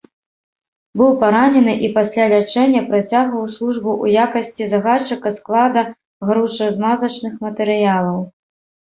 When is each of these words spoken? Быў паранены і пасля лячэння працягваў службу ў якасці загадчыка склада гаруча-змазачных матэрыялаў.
Быў 1.01 1.11
паранены 1.23 1.75
і 1.87 1.91
пасля 1.97 2.25
лячэння 2.33 2.81
працягваў 2.89 3.45
службу 3.57 3.89
ў 4.03 4.25
якасці 4.25 4.63
загадчыка 4.75 5.37
склада 5.39 5.81
гаруча-змазачных 6.27 7.33
матэрыялаў. 7.49 8.23